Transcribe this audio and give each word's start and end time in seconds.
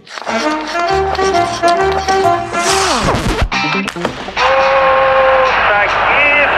Таких 0.00 0.40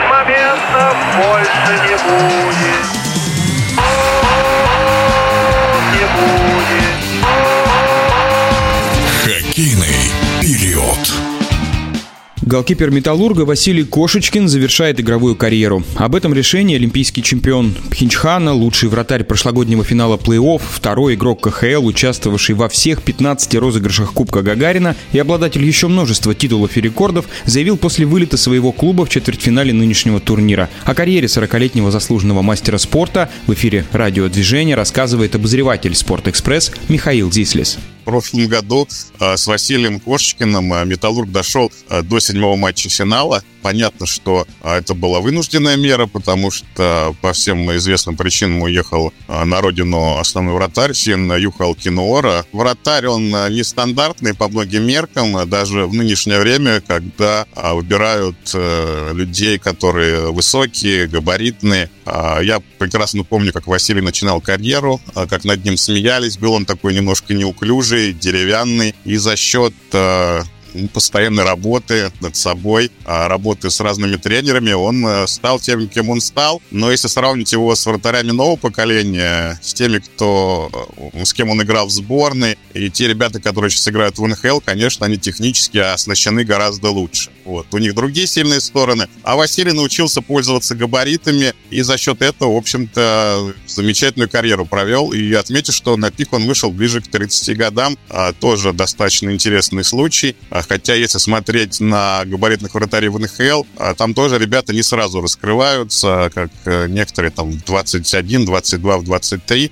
моментов 0.09 0.95
больше 1.17 1.73
не 1.83 1.95
будет. 2.03 2.85
Не 5.93 6.05
период. 10.41 11.03
Голкипер 12.45 12.91
«Металлурга» 12.91 13.43
Василий 13.43 13.85
Кошечкин 13.85 14.49
завершает 14.49 14.99
игровую 14.99 15.37
карьеру. 15.37 15.81
Об 15.95 16.13
этом 16.13 16.33
решении 16.33 16.75
олимпийский 16.75 17.23
чемпион 17.23 17.73
Пхенчхана, 17.89 18.51
лучший 18.51 18.89
вратарь 18.89 19.23
прошлогоднего 19.23 19.85
финала 19.85 20.17
плей-офф, 20.17 20.61
второй 20.69 21.15
игрок 21.15 21.39
КХЛ, 21.39 21.85
участвовавший 21.85 22.55
во 22.55 22.67
всех 22.67 23.01
15 23.01 23.55
розыгрышах 23.55 24.11
Кубка 24.11 24.41
Гагарина 24.41 24.97
и 25.13 25.19
обладатель 25.19 25.63
еще 25.63 25.87
множества 25.87 26.35
титулов 26.35 26.75
и 26.75 26.81
рекордов, 26.81 27.27
заявил 27.45 27.77
после 27.77 28.05
вылета 28.05 28.35
своего 28.35 28.73
клуба 28.73 29.05
в 29.05 29.09
четвертьфинале 29.09 29.71
нынешнего 29.71 30.19
турнира. 30.19 30.69
О 30.83 30.93
карьере 30.93 31.27
40-летнего 31.27 31.91
заслуженного 31.91 32.41
мастера 32.41 32.77
спорта 32.77 33.29
в 33.47 33.53
эфире 33.53 33.85
радиодвижения 33.93 34.75
рассказывает 34.75 35.33
обозреватель 35.35 35.95
«Спортэкспресс» 35.95 36.73
Михаил 36.89 37.31
Зислис. 37.31 37.79
Прошлом 38.03 38.47
году 38.47 38.87
э, 39.19 39.37
с 39.37 39.47
Василием 39.47 39.99
Кошечкиным 39.99 40.73
э, 40.73 40.85
«Металлург» 40.85 41.31
дошел 41.31 41.71
э, 41.89 42.01
до 42.01 42.19
седьмого 42.19 42.55
матча 42.55 42.89
финала. 42.89 43.43
Понятно, 43.63 44.05
что 44.05 44.45
это 44.61 44.93
была 44.93 45.21
вынужденная 45.21 45.77
мера, 45.77 46.05
потому 46.05 46.51
что 46.51 47.15
по 47.21 47.31
всем 47.31 47.73
известным 47.77 48.17
причинам 48.17 48.61
уехал 48.61 49.13
на 49.27 49.61
родину 49.61 50.17
основной 50.17 50.53
вратарь 50.53 50.93
Син 50.93 51.31
Юхал 51.33 51.73
Кинуора. 51.73 52.45
Вратарь, 52.51 53.07
он 53.07 53.29
нестандартный 53.29 54.33
по 54.33 54.49
многим 54.49 54.83
меркам, 54.83 55.49
даже 55.49 55.85
в 55.85 55.93
нынешнее 55.93 56.39
время, 56.39 56.81
когда 56.81 57.47
выбирают 57.55 58.35
людей, 59.13 59.57
которые 59.57 60.31
высокие, 60.31 61.07
габаритные. 61.07 61.89
Я 62.05 62.61
прекрасно 62.77 63.23
помню, 63.23 63.53
как 63.53 63.67
Василий 63.67 64.01
начинал 64.01 64.41
карьеру, 64.41 64.99
как 65.13 65.45
над 65.45 65.63
ним 65.63 65.77
смеялись. 65.77 66.37
Был 66.37 66.51
он 66.51 66.65
такой 66.65 66.93
немножко 66.93 67.33
неуклюжий, 67.33 68.11
деревянный. 68.11 68.93
И 69.05 69.15
за 69.15 69.37
счет 69.37 69.73
постоянной 70.93 71.43
работы 71.43 72.11
над 72.21 72.35
собой, 72.35 72.91
а, 73.05 73.27
работы 73.27 73.69
с 73.69 73.79
разными 73.79 74.15
тренерами, 74.15 74.71
он 74.71 75.05
э, 75.05 75.27
стал 75.27 75.59
тем, 75.59 75.87
кем 75.87 76.09
он 76.09 76.21
стал. 76.21 76.61
Но 76.71 76.91
если 76.91 77.07
сравнить 77.07 77.51
его 77.51 77.75
с 77.75 77.85
вратарями 77.85 78.31
нового 78.31 78.55
поколения, 78.55 79.59
с 79.61 79.73
теми, 79.73 79.99
кто, 79.99 80.71
э, 81.13 81.23
с 81.23 81.33
кем 81.33 81.49
он 81.49 81.61
играл 81.61 81.87
в 81.87 81.91
сборной, 81.91 82.57
и 82.73 82.89
те 82.89 83.07
ребята, 83.07 83.39
которые 83.39 83.71
сейчас 83.71 83.87
играют 83.87 84.17
в 84.17 84.27
НХЛ, 84.27 84.59
конечно, 84.59 85.05
они 85.05 85.17
технически 85.17 85.77
оснащены 85.77 86.43
гораздо 86.43 86.89
лучше. 86.89 87.29
Вот. 87.45 87.67
У 87.73 87.77
них 87.77 87.93
другие 87.93 88.27
сильные 88.27 88.61
стороны. 88.61 89.07
А 89.23 89.35
Василий 89.35 89.73
научился 89.73 90.21
пользоваться 90.21 90.75
габаритами, 90.75 91.53
и 91.69 91.81
за 91.81 91.97
счет 91.97 92.21
этого, 92.21 92.53
в 92.53 92.57
общем-то, 92.57 93.53
замечательную 93.67 94.29
карьеру 94.29 94.65
провел. 94.65 95.11
И 95.11 95.33
отметьте, 95.33 95.71
что 95.71 95.97
на 95.97 96.11
пик 96.11 96.33
он 96.33 96.45
вышел 96.45 96.71
ближе 96.71 97.01
к 97.01 97.07
30 97.07 97.57
годам. 97.57 97.97
А, 98.09 98.33
тоже 98.33 98.73
достаточно 98.73 99.29
интересный 99.31 99.83
случай. 99.83 100.35
А, 100.49 100.62
Хотя, 100.67 100.95
если 100.95 101.17
смотреть 101.17 101.79
на 101.79 102.23
габаритных 102.25 102.73
вратарей 102.73 103.09
в 103.09 103.19
НХЛ, 103.19 103.63
а, 103.77 103.93
там 103.93 104.13
тоже 104.13 104.37
ребята 104.37 104.73
не 104.73 104.83
сразу 104.83 105.21
раскрываются, 105.21 106.31
как 106.33 106.51
э, 106.65 106.87
некоторые 106.87 107.31
там 107.31 107.57
21, 107.57 108.45
22, 108.45 109.01
23. 109.01 109.71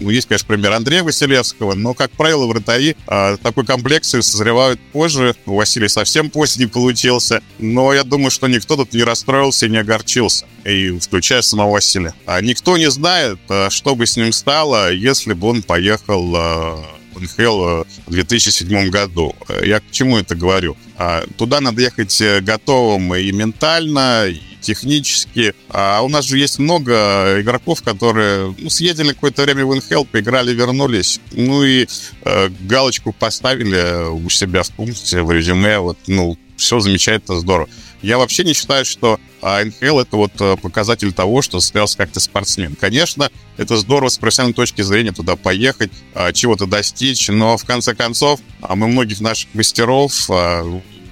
Ну, 0.00 0.10
есть, 0.10 0.28
конечно, 0.28 0.46
пример 0.46 0.72
Андрея 0.72 1.02
Василевского, 1.02 1.74
но, 1.74 1.94
как 1.94 2.10
правило, 2.12 2.46
вратари 2.46 2.96
такой 3.06 3.64
комплекции 3.66 4.20
созревают 4.20 4.80
позже. 4.92 5.34
У 5.46 5.56
Василия 5.56 5.88
совсем 5.88 6.30
поздний 6.30 6.66
получился, 6.66 7.42
но 7.58 7.92
я 7.92 8.04
думаю, 8.04 8.30
что 8.30 8.48
никто 8.48 8.76
тут 8.76 8.94
не 8.94 9.02
расстроился 9.02 9.66
и 9.66 9.68
не 9.68 9.78
огорчился, 9.78 10.46
и 10.64 10.98
включая 10.98 11.42
самого 11.42 11.72
Василия. 11.72 12.14
А 12.26 12.40
никто 12.40 12.78
не 12.78 12.90
знает, 12.90 13.38
что 13.68 13.94
бы 13.94 14.06
с 14.06 14.16
ним 14.16 14.32
стало, 14.32 14.92
если 14.92 15.34
бы 15.34 15.48
он 15.48 15.62
поехал 15.62 16.82
НХЛ 17.22 17.84
в 18.06 18.10
2007 18.10 18.90
году. 18.90 19.34
Я 19.64 19.80
к 19.80 19.84
чему 19.90 20.18
это 20.18 20.34
говорю? 20.34 20.76
А, 20.96 21.24
туда 21.36 21.60
надо 21.60 21.80
ехать 21.82 22.20
э, 22.20 22.40
готовым 22.40 23.14
и 23.14 23.32
ментально, 23.32 24.26
и 24.28 24.40
технически. 24.60 25.54
А 25.68 26.02
у 26.02 26.08
нас 26.08 26.24
же 26.24 26.38
есть 26.38 26.58
много 26.58 27.40
игроков, 27.40 27.82
которые 27.82 28.54
ну, 28.56 28.70
съездили 28.70 29.08
какое-то 29.08 29.42
время 29.42 29.66
в 29.66 29.74
НХЛ, 29.74 30.04
поиграли, 30.04 30.54
вернулись. 30.54 31.20
Ну 31.32 31.64
и 31.64 31.86
э, 32.24 32.48
галочку 32.60 33.12
поставили 33.12 34.10
у 34.10 34.30
себя 34.30 34.62
в 34.62 34.70
пункте, 34.70 35.22
в 35.22 35.30
резюме. 35.30 35.78
Вот, 35.78 35.98
ну, 36.06 36.38
все 36.56 36.80
замечательно, 36.80 37.40
здорово. 37.40 37.68
Я 38.02 38.18
вообще 38.18 38.44
не 38.44 38.52
считаю, 38.52 38.84
что 38.84 39.18
а, 39.40 39.64
НХЛ 39.64 40.00
это 40.00 40.16
вот 40.16 40.32
э, 40.40 40.56
показатель 40.56 41.12
того, 41.12 41.40
что 41.40 41.60
состоялся 41.60 41.96
как-то 41.96 42.20
спортсмен. 42.20 42.76
Конечно, 42.76 43.30
это 43.56 43.76
здорово 43.76 44.08
с 44.08 44.18
профессиональной 44.18 44.54
точки 44.54 44.82
зрения 44.82 45.12
туда 45.12 45.36
поехать, 45.36 45.92
а, 46.14 46.32
чего-то 46.32 46.66
достичь, 46.66 47.28
но 47.28 47.56
в 47.56 47.64
конце 47.64 47.94
концов 47.94 48.40
а 48.60 48.76
мы 48.76 48.88
многих 48.88 49.20
наших 49.20 49.54
мастеров 49.54 50.28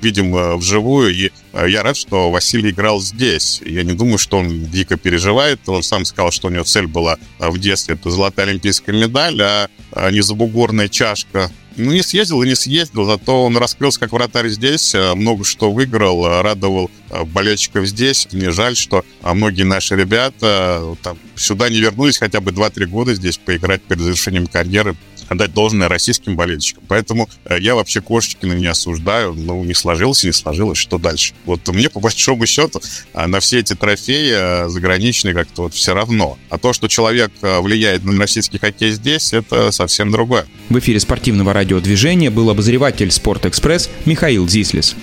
видим 0.01 0.35
э, 0.35 0.57
вживую, 0.57 1.15
и 1.15 1.31
э, 1.53 1.67
я 1.69 1.83
рад, 1.83 1.97
что 1.97 2.31
Василий 2.31 2.71
играл 2.71 3.01
здесь. 3.01 3.61
Я 3.65 3.83
не 3.83 3.93
думаю, 3.93 4.19
что 4.19 4.39
он 4.39 4.67
дико 4.67 4.97
переживает. 4.97 5.61
Он 5.69 5.83
сам 5.83 6.05
сказал, 6.05 6.31
что 6.31 6.49
у 6.49 6.51
него 6.51 6.65
цель 6.65 6.87
была 6.87 7.19
в 7.39 7.59
детстве 7.59 7.95
это 7.95 8.11
золотая 8.11 8.47
олимпийская 8.47 8.95
медаль, 8.95 9.41
а 9.41 9.69
не 10.11 10.23
забугорная 10.23 10.89
чашка 10.89 11.51
ну, 11.81 11.93
не 11.93 12.03
съездил 12.03 12.43
и 12.43 12.49
не 12.49 12.55
съездил, 12.55 13.05
зато 13.05 13.45
он 13.45 13.57
раскрылся 13.57 14.01
как 14.01 14.13
вратарь 14.13 14.49
здесь, 14.49 14.95
э, 14.95 15.15
много 15.15 15.45
что 15.45 15.73
выиграл, 15.73 16.27
э, 16.27 16.43
радовал 16.43 16.91
э, 17.11 17.25
болельщиков 17.25 17.87
здесь. 17.87 18.29
Мне 18.33 18.51
жаль, 18.51 18.77
что 18.77 19.05
многие 19.23 19.65
наши 19.65 19.97
ребята 19.97 20.97
там, 21.03 21.19
сюда 21.37 21.69
не 21.69 21.81
вернулись 21.81 22.19
хотя 22.19 22.41
бы 22.41 22.53
2-3 22.53 22.87
года 22.87 23.15
здесь 23.15 23.39
поиграть 23.39 23.83
перед 23.83 24.03
завершением 24.03 24.47
карьеры, 24.47 24.97
отдать 25.31 25.55
должное 25.55 25.89
российским 25.89 26.37
болельщикам. 26.37 26.85
Поэтому 26.89 27.31
я 27.49 27.75
вообще 27.75 28.03
Кошечкина 28.03 28.53
не 28.53 28.67
осуждаю. 28.67 29.33
Ну, 29.33 29.65
не 29.65 29.73
сложилось, 29.73 30.25
не 30.25 30.33
сложилось, 30.33 30.77
что 30.77 30.99
дальше? 30.99 31.33
Вот 31.47 31.67
мне, 31.69 31.89
по 31.89 32.01
большому 32.01 32.45
счету, 32.45 32.83
на 33.15 33.41
все 33.41 33.61
эти 33.61 33.75
трофеи 33.75 34.69
заграничные 34.69 35.33
как-то 35.33 35.63
вот 35.63 35.75
все 35.75 35.95
равно. 35.95 36.37
А 36.51 36.59
то, 36.59 36.75
что 36.75 36.89
человек 36.89 37.31
влияет 37.41 38.05
на 38.05 38.19
российский 38.19 38.59
хоккей 38.59 38.91
здесь, 38.91 39.33
это 39.33 39.71
совсем 39.71 40.11
другое. 40.11 40.47
В 40.69 40.79
эфире 40.79 41.01
спортивного 41.01 41.53
радиодвижения 41.53 42.31
был 42.31 42.51
обозреватель 42.51 43.11
«Спортэкспресс» 43.11 43.89
Михаил 44.05 44.49
Зислис. 44.49 44.97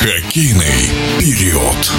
Хоккейный 0.00 0.90
период. 1.18 1.90